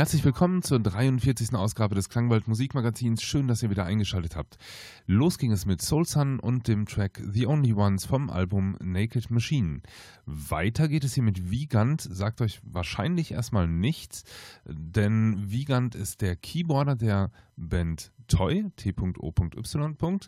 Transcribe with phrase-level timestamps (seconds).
[0.00, 1.54] Herzlich willkommen zur 43.
[1.54, 3.22] Ausgabe des Klangwald Musikmagazins.
[3.22, 4.56] Schön, dass ihr wieder eingeschaltet habt.
[5.04, 9.30] Los ging es mit Soul Sun und dem Track The Only Ones vom Album Naked
[9.30, 9.82] Machine.
[10.24, 12.00] Weiter geht es hier mit Wiegand.
[12.00, 14.24] Sagt euch wahrscheinlich erstmal nichts,
[14.64, 20.18] denn Wiegand ist der Keyboarder der Band Toy, T.O.Y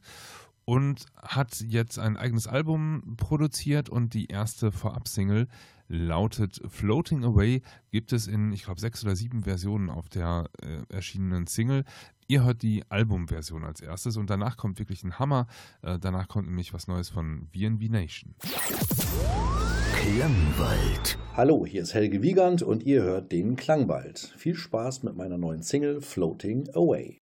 [0.65, 5.49] und hat jetzt ein eigenes Album produziert und die erste Vorab-Single
[5.89, 7.63] lautet Floating Away.
[7.91, 11.85] Gibt es in, ich glaube, sechs oder sieben Versionen auf der äh, erschienenen Single.
[12.29, 15.47] Ihr hört die Albumversion als erstes und danach kommt wirklich ein Hammer.
[15.83, 18.35] Äh, danach kommt nämlich was Neues von VNV Nation.
[19.95, 21.19] Klangwald.
[21.35, 24.35] Hallo, hier ist Helge Wiegand und ihr hört den Klangwald.
[24.37, 27.22] Viel Spaß mit meiner neuen Single Floating Away.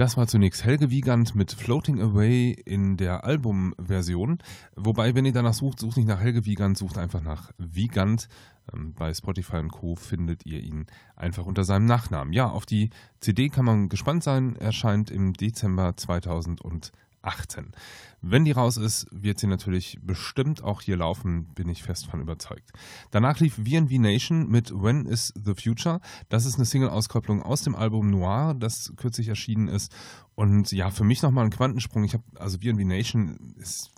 [0.00, 4.38] Das war zunächst Helge Wiegand mit Floating Away in der Albumversion.
[4.74, 8.30] Wobei, wenn ihr danach sucht, sucht nicht nach Helge Wiegand, sucht einfach nach Wiegand.
[8.72, 9.96] Ähm, Bei Spotify und Co.
[9.96, 12.32] findet ihr ihn einfach unter seinem Nachnamen.
[12.32, 12.88] Ja, auf die
[13.20, 14.56] CD kann man gespannt sein.
[14.56, 15.94] Erscheint im Dezember
[17.22, 17.72] 2018.
[18.22, 22.20] Wenn die raus ist, wird sie natürlich bestimmt auch hier laufen, bin ich fest von
[22.20, 22.70] überzeugt.
[23.10, 26.00] Danach lief VNV Nation mit When is the Future.
[26.28, 29.92] Das ist eine Single-Auskopplung aus dem Album Noir, das kürzlich erschienen ist.
[30.34, 32.04] Und ja, für mich nochmal ein Quantensprung.
[32.04, 33.90] Ich habe, also VNV Nation ist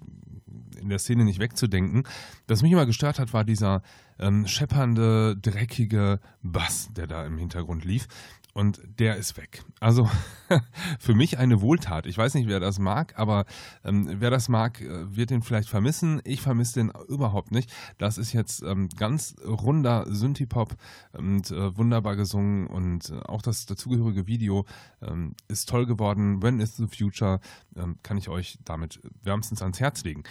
[0.81, 2.05] in der Szene nicht wegzudenken.
[2.49, 3.83] Was mich immer gestört hat, war dieser
[4.19, 8.09] ähm, scheppernde, dreckige Bass, der da im Hintergrund lief.
[8.55, 9.65] Und der ist weg.
[9.81, 10.11] Also
[10.99, 12.05] für mich eine Wohltat.
[12.05, 13.47] Ich weiß nicht, wer das mag, aber
[13.83, 16.21] ähm, wer das mag, äh, wird den vielleicht vermissen.
[16.25, 17.73] Ich vermisse den überhaupt nicht.
[17.97, 20.77] Das ist jetzt ähm, ganz runder Synthie-Pop
[21.13, 24.67] und äh, wunderbar gesungen und äh, auch das dazugehörige Video
[25.01, 26.43] ähm, ist toll geworden.
[26.43, 27.41] When is the Future
[27.75, 30.25] ähm, kann ich euch damit wärmstens ans Herz legen.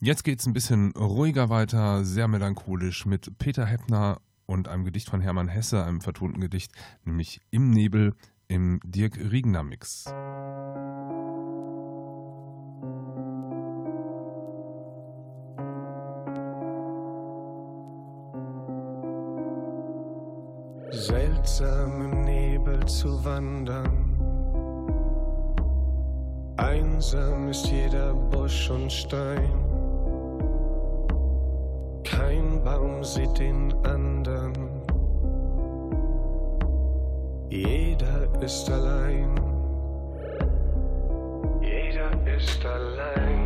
[0.00, 5.10] Jetzt geht es ein bisschen ruhiger weiter, sehr melancholisch mit Peter Heppner und einem Gedicht
[5.10, 6.72] von Hermann Hesse, einem vertonten Gedicht,
[7.04, 8.14] nämlich Im Nebel
[8.48, 10.04] im Dirk Riegner Mix.
[20.90, 24.18] Seltsam im Nebel zu wandern,
[26.56, 29.52] einsam ist jeder Busch und Stein.
[32.02, 34.07] Kein Baum sieht den an
[37.50, 39.34] Jeder ist allein.
[41.62, 43.37] Jeder ist allein.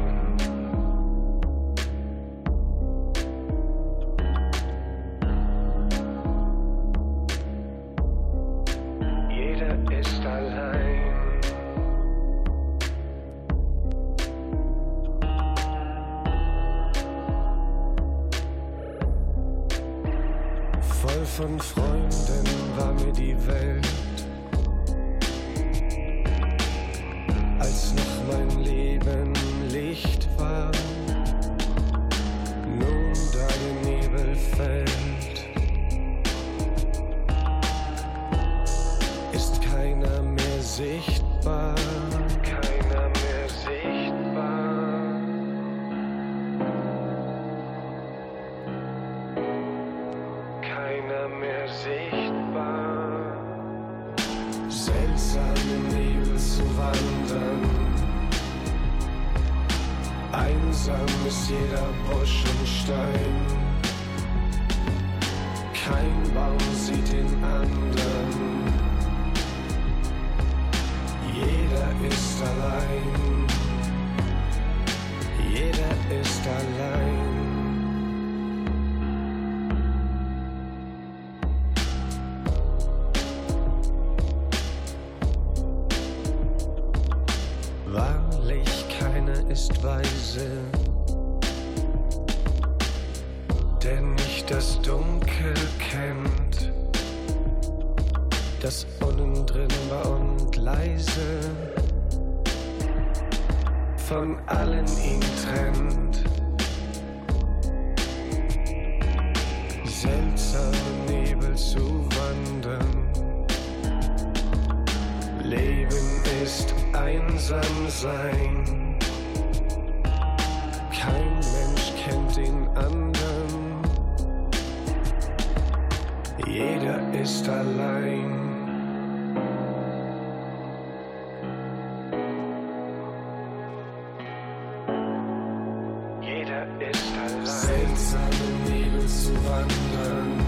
[136.52, 137.46] jeder ist allein.
[137.46, 140.44] Seltsame Nebel zu wandern.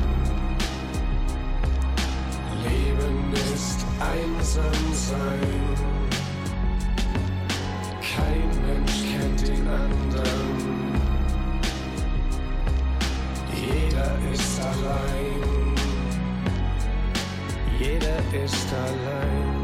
[2.63, 5.65] Leben ist einsam sein.
[8.03, 10.95] Kein Mensch kennt den anderen.
[13.55, 15.75] Jeder ist allein.
[17.79, 19.64] Jeder ist allein.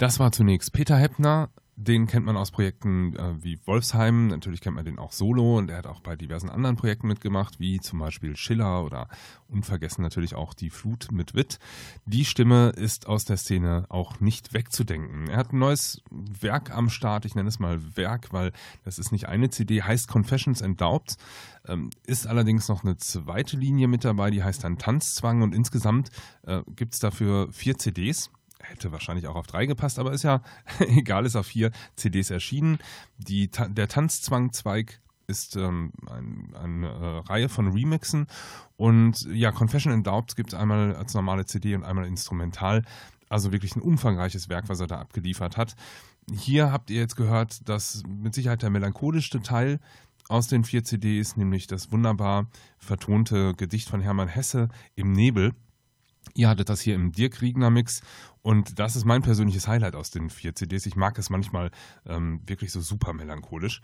[0.00, 1.50] Das war zunächst Peter Heppner.
[1.76, 4.28] Den kennt man aus Projekten äh, wie Wolfsheim.
[4.28, 7.60] Natürlich kennt man den auch solo und er hat auch bei diversen anderen Projekten mitgemacht,
[7.60, 9.08] wie zum Beispiel Schiller oder
[9.48, 11.58] unvergessen natürlich auch Die Flut mit Witt.
[12.06, 15.28] Die Stimme ist aus der Szene auch nicht wegzudenken.
[15.28, 17.26] Er hat ein neues Werk am Start.
[17.26, 18.52] Ich nenne es mal Werk, weil
[18.86, 21.18] das ist nicht eine CD, heißt Confessions and Doubts.
[21.66, 26.08] Ähm, ist allerdings noch eine zweite Linie mit dabei, die heißt dann Tanzzwang und insgesamt
[26.46, 28.30] äh, gibt es dafür vier CDs
[28.62, 30.42] hätte wahrscheinlich auch auf drei gepasst, aber ist ja
[30.80, 32.78] egal, ist auf vier CDs erschienen.
[33.18, 38.26] Die, der Tanzzwangzweig ist ähm, ein, eine äh, Reihe von Remixen
[38.76, 42.82] und ja, Confession and Doubts gibt es einmal als normale CD und einmal instrumental.
[43.28, 45.76] Also wirklich ein umfangreiches Werk, was er da abgeliefert hat.
[46.32, 49.78] Hier habt ihr jetzt gehört, dass mit Sicherheit der melancholischste Teil
[50.28, 52.46] aus den vier CDs, nämlich das wunderbar
[52.78, 55.52] vertonte Gedicht von Hermann Hesse im Nebel.
[56.34, 58.02] Ihr hattet das hier im Dirk Riegner Mix
[58.42, 60.86] und das ist mein persönliches Highlight aus den vier CDs.
[60.86, 61.70] Ich mag es manchmal
[62.06, 63.82] ähm, wirklich so super melancholisch.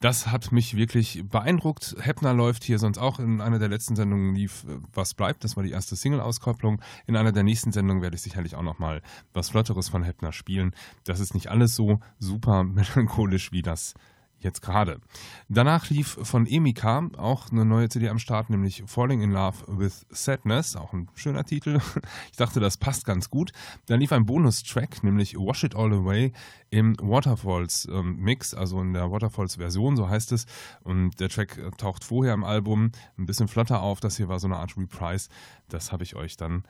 [0.00, 1.96] Das hat mich wirklich beeindruckt.
[1.98, 5.42] Heppner läuft hier sonst auch in einer der letzten Sendungen lief äh, Was bleibt.
[5.42, 6.80] Das war die erste Single-Auskopplung.
[7.06, 9.02] In einer der nächsten Sendungen werde ich sicherlich auch nochmal
[9.32, 10.72] was Flotteres von Heppner spielen.
[11.04, 13.94] Das ist nicht alles so super melancholisch wie das
[14.40, 15.00] jetzt gerade.
[15.48, 20.06] Danach lief von Emika auch eine neue CD am Start, nämlich Falling in Love with
[20.10, 21.80] Sadness, auch ein schöner Titel.
[22.30, 23.52] Ich dachte, das passt ganz gut.
[23.86, 26.32] Dann lief ein Bonustrack, nämlich Wash It All Away
[26.70, 30.46] im Waterfalls ähm, Mix, also in der Waterfalls Version, so heißt es.
[30.82, 34.00] Und der Track äh, taucht vorher im Album ein bisschen flotter auf.
[34.00, 35.28] Das hier war so eine Art Reprise.
[35.68, 36.64] Das habe ich euch dann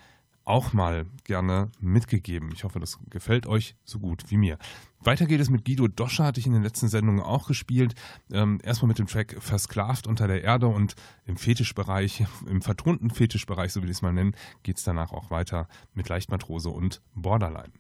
[0.49, 2.51] auch mal gerne mitgegeben.
[2.55, 4.59] Ich hoffe, das gefällt euch so gut wie mir.
[5.01, 7.95] Weiter geht es mit Guido Doscher, hatte ich in den letzten Sendungen auch gespielt.
[8.33, 10.95] Ähm, erstmal mit dem Track Versklavt unter der Erde und
[11.27, 15.31] im Fetischbereich, im vertonten Fetischbereich, so will ich es mal nennen, geht es danach auch
[15.31, 17.73] weiter mit Leichtmatrose und Borderline.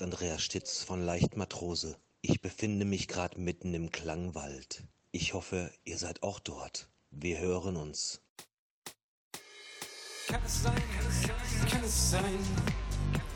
[0.00, 1.94] Ist Andreas Stitz von Leicht Matrose.
[2.22, 4.84] Ich befinde mich gerade mitten im Klangwald.
[5.12, 6.88] Ich hoffe, ihr seid auch dort.
[7.10, 8.22] Wir hören uns.
[10.26, 10.82] Kann es sein,
[11.70, 12.38] kann es sein,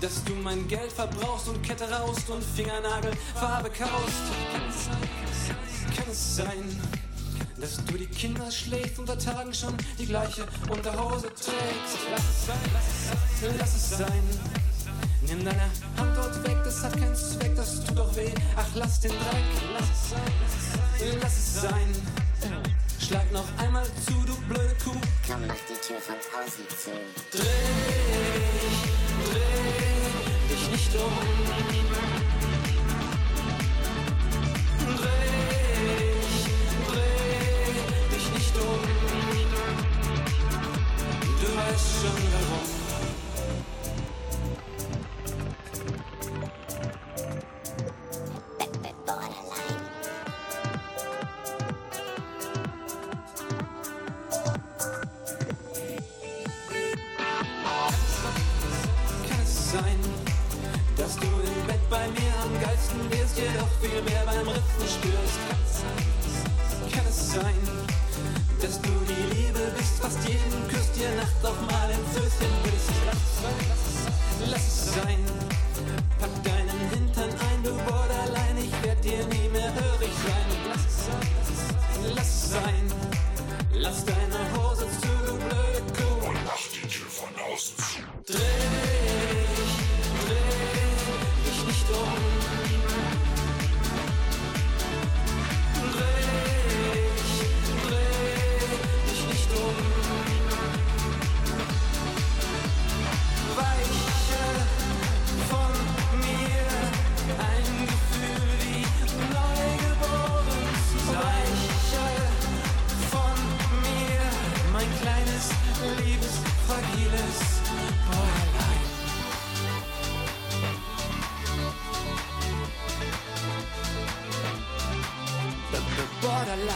[0.01, 4.25] dass du mein Geld verbrauchst und Kette raust und Fingernagelfarbe kaust?
[4.51, 6.81] Kann es sein, kann es sein,
[7.61, 11.99] dass du die Kinder schlägst unter Tagen schon die gleiche Unterhose trägst?
[12.11, 14.64] Lass es sein, lass es sein, lass es sein.
[15.27, 18.33] Nimm deine Hand dort weg, das hat keinen Zweck, das tut doch weh.
[18.57, 21.95] Ach, lass den Dreck, lass es sein, lass es sein.
[23.01, 24.93] Schlag noch einmal zu, du blöde Kuh.
[25.27, 26.91] Komm, mach die Tür von außen zu.
[27.33, 27.41] Dreh
[28.61, 28.81] dich,
[29.31, 31.13] dreh dich nicht um.
[34.97, 35.25] Dreh
[36.21, 36.45] dich,
[36.89, 38.81] dreh dich nicht um.
[41.41, 42.84] Du weißt schon warum.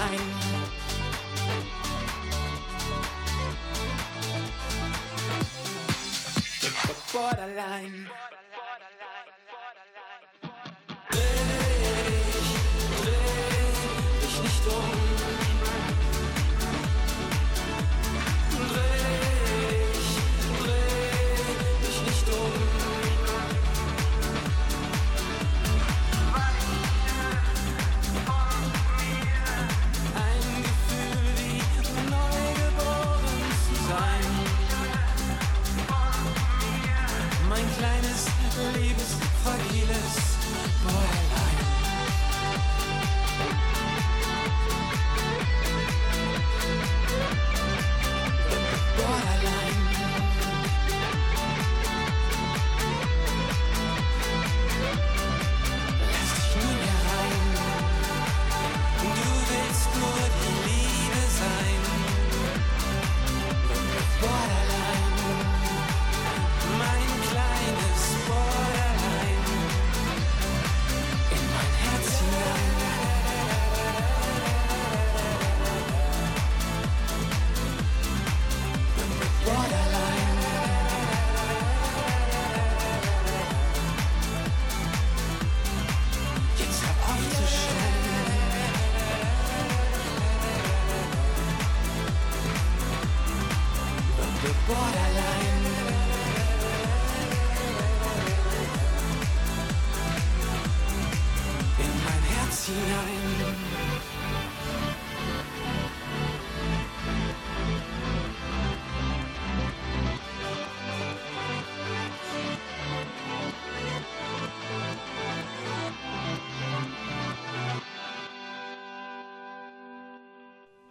[0.08, 0.68] Borderline.
[6.60, 8.27] B- b- Borderline.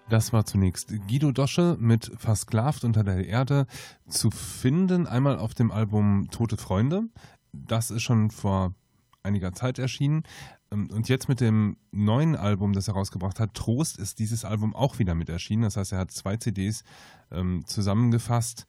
[0.10, 3.68] Das war zunächst Guido Dosche mit Versklavt unter der Erde
[4.08, 7.04] zu finden, einmal auf dem Album Tote Freunde.
[7.52, 8.74] Das ist schon vor
[9.24, 10.24] einiger Zeit erschienen.
[10.72, 14.74] Ähm, Und jetzt mit dem neuen Album, das er rausgebracht hat, Trost, ist dieses Album
[14.74, 15.64] auch wieder mit erschienen.
[15.64, 16.86] Das heißt, er hat zwei CDs
[17.30, 18.66] ähm, zusammengefasst,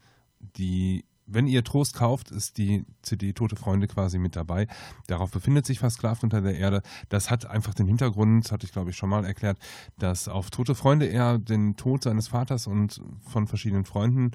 [0.57, 4.67] die wenn ihr Trost kauft, ist die CD Tote Freunde quasi mit dabei.
[5.07, 6.81] Darauf befindet sich Versklavt unter der Erde.
[7.09, 9.57] Das hat einfach den Hintergrund, hatte ich glaube ich schon mal erklärt,
[9.97, 14.31] dass auf Tote Freunde er den Tod seines Vaters und von verschiedenen Freunden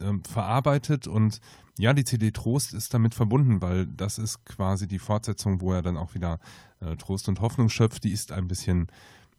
[0.00, 1.40] ähm, verarbeitet und
[1.78, 5.82] ja, die CD Trost ist damit verbunden, weil das ist quasi die Fortsetzung, wo er
[5.82, 6.38] dann auch wieder
[6.80, 8.04] äh, Trost und Hoffnung schöpft.
[8.04, 8.88] Die ist ein bisschen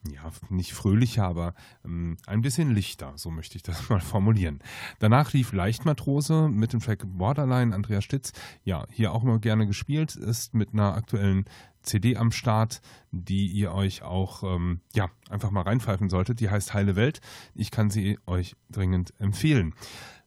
[0.10, 1.54] ja, nicht fröhlicher, aber
[1.86, 4.60] ähm, ein bisschen lichter, so möchte ich das mal formulieren.
[5.00, 8.34] Danach lief Leichtmatrose mit dem Track Borderline, Andreas Stitz,
[8.64, 11.46] ja, hier auch immer gerne gespielt, ist mit einer aktuellen
[11.84, 12.82] CD am Start,
[13.12, 16.40] die ihr euch auch, ähm, ja, einfach mal reinpfeifen solltet.
[16.40, 17.20] Die heißt Heile Welt.
[17.54, 19.74] Ich kann sie euch dringend empfehlen.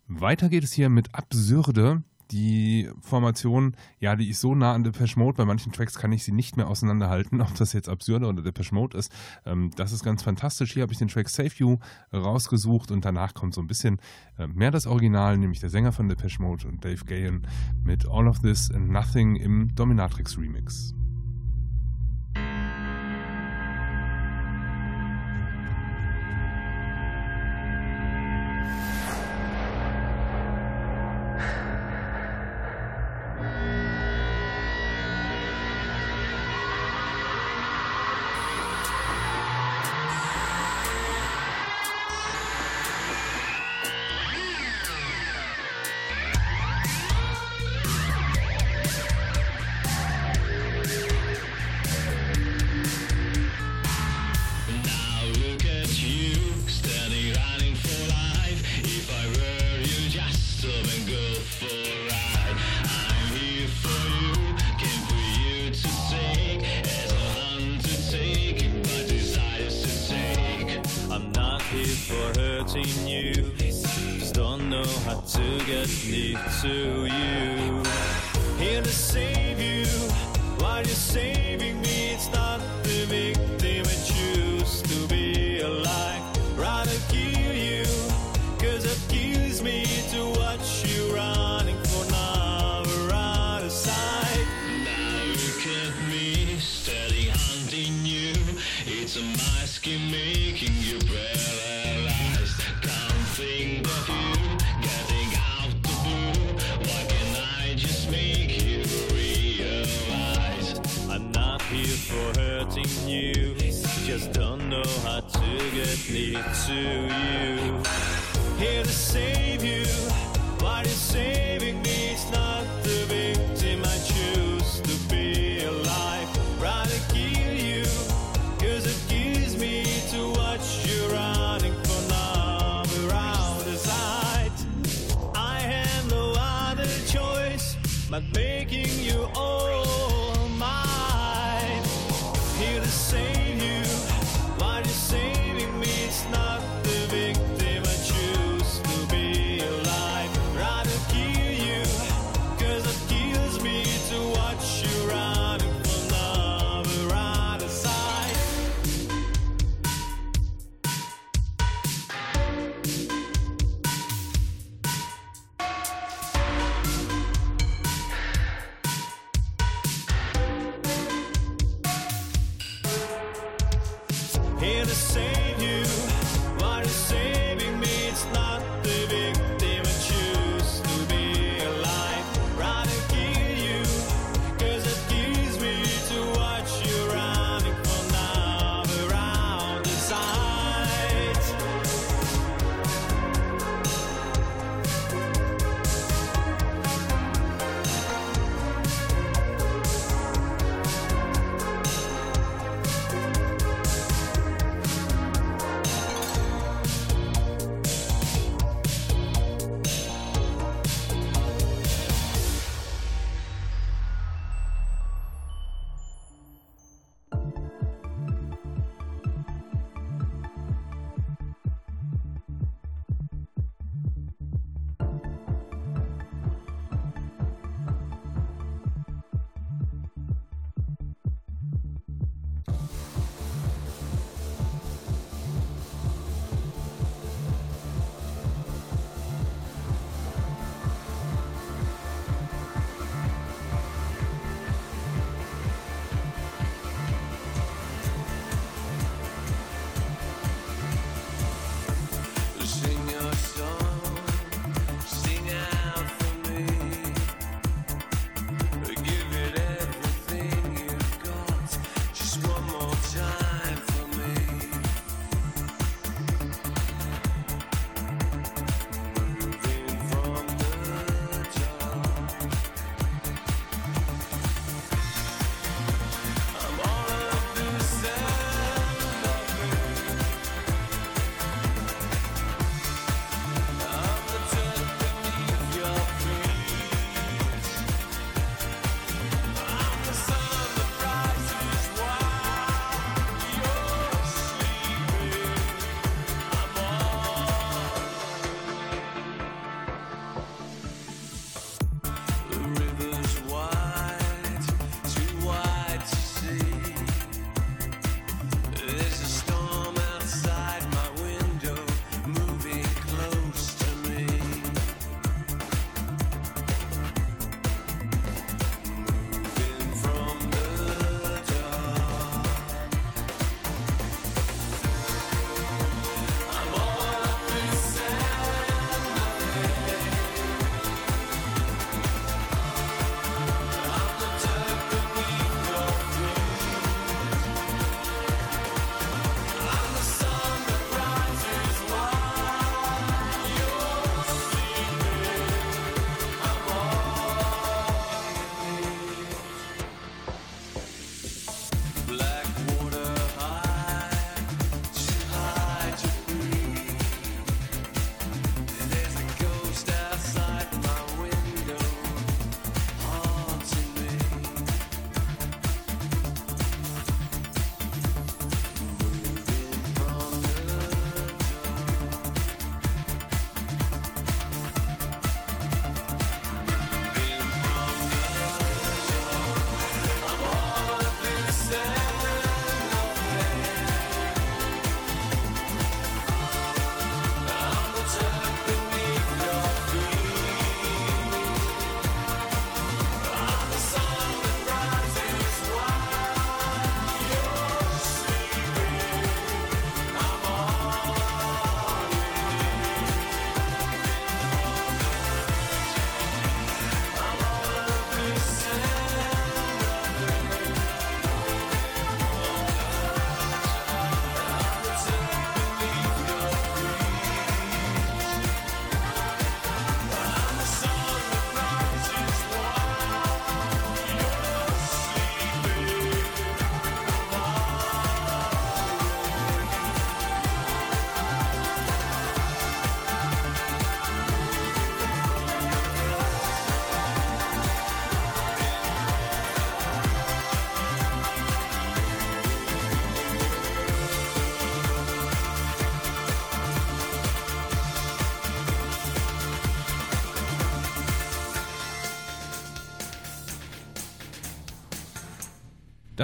[0.07, 5.19] Weiter geht es hier mit Absurde die Formation, ja, die ist so nah an Depeche
[5.19, 8.43] Mode, bei manchen Tracks kann ich sie nicht mehr auseinanderhalten, ob das jetzt Absurde oder
[8.43, 9.13] Depeche Mode ist.
[9.45, 10.73] Ähm, das ist ganz fantastisch.
[10.73, 11.79] Hier habe ich den Track Save You
[12.13, 14.01] rausgesucht und danach kommt so ein bisschen
[14.39, 17.47] äh, mehr das Original, nämlich der Sänger von Depeche Mode und Dave Gahan
[17.85, 20.95] mit All of This and Nothing im Dominatrix Remix.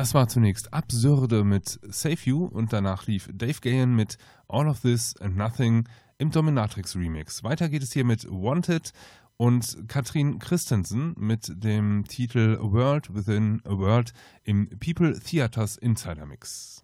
[0.03, 4.81] Das war zunächst Absurde mit Save You und danach lief Dave Gahan mit All of
[4.81, 5.89] This and Nothing
[6.19, 7.45] im Dominatrix Remix.
[7.45, 8.93] Weiter geht es hier mit Wanted
[9.37, 16.82] und Katrin Christensen mit dem Titel World Within a World im People Theaters Insider Mix.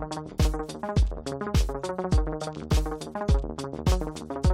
[0.00, 0.30] Thank
[4.44, 4.49] you.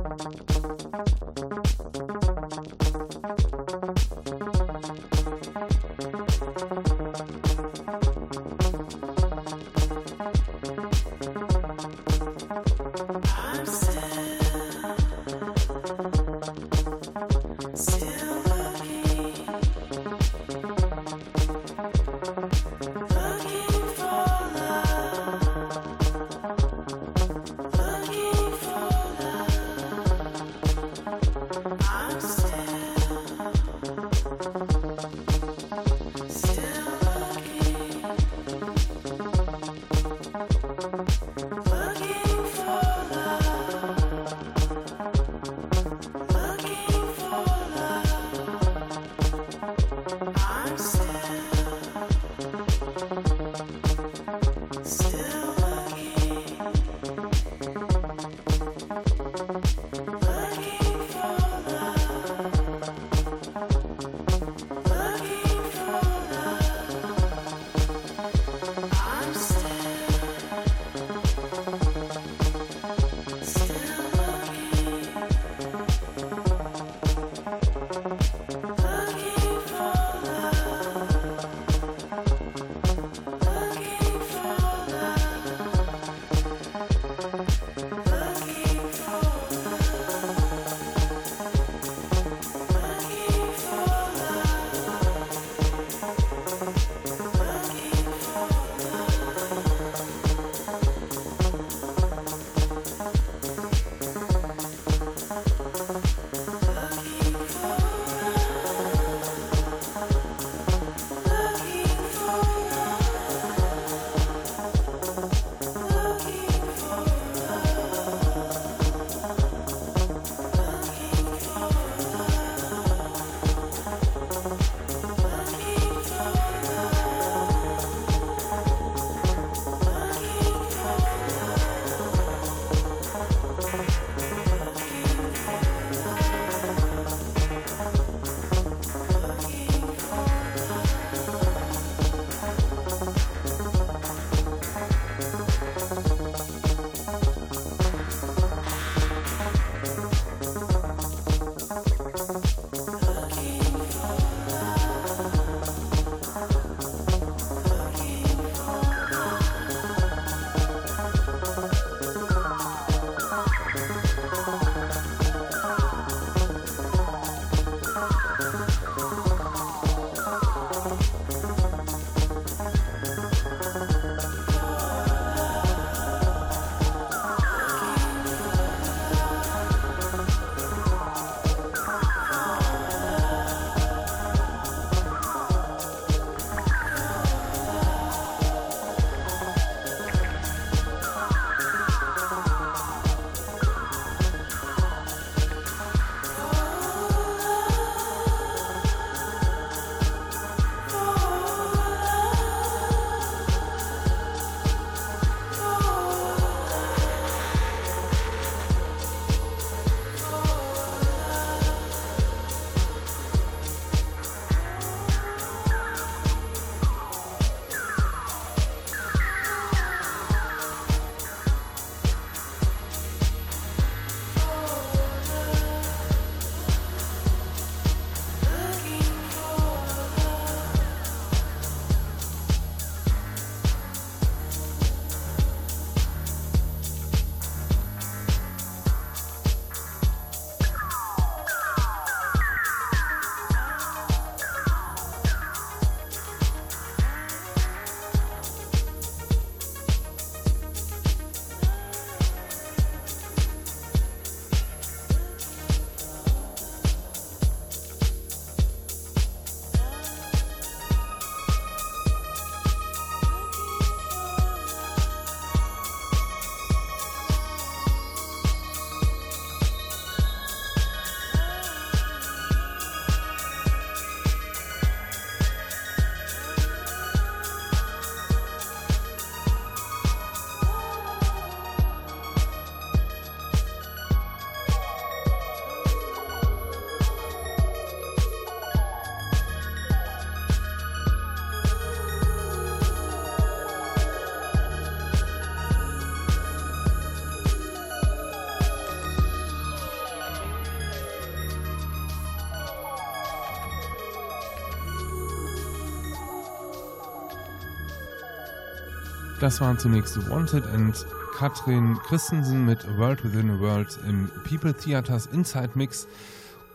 [309.47, 315.27] Das waren zunächst Wanted and Katrin Christensen mit World Within a World im People Theaters
[315.27, 316.09] Inside Mix.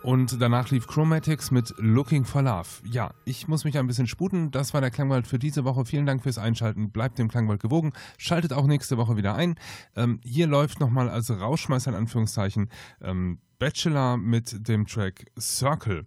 [0.02, 2.68] Und danach lief Chromatics mit Looking for Love.
[2.90, 4.52] Ja, ich muss mich ein bisschen sputen.
[4.52, 5.84] Das war der Klangwald für diese Woche.
[5.84, 6.90] Vielen Dank fürs Einschalten.
[6.90, 7.92] Bleibt dem Klangwald gewogen.
[8.16, 9.56] Schaltet auch nächste Woche wieder ein.
[9.94, 12.70] Ähm, hier läuft nochmal als Rauschmeißer in Anführungszeichen
[13.02, 16.04] ähm, Bachelor mit dem Track Circle.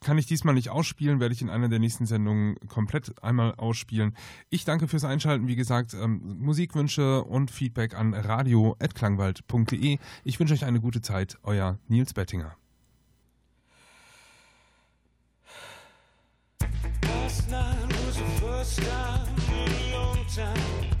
[0.00, 4.16] Kann ich diesmal nicht ausspielen, werde ich in einer der nächsten Sendungen komplett einmal ausspielen.
[4.48, 5.48] Ich danke fürs Einschalten.
[5.48, 9.98] Wie gesagt, ähm, Musikwünsche und Feedback an radio.klangwald.de.
[10.24, 11.36] Ich wünsche euch eine gute Zeit.
[11.42, 12.56] Euer Nils Bettinger.
[17.02, 20.97] Last night was the first time in a long time.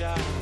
[0.00, 0.39] shot.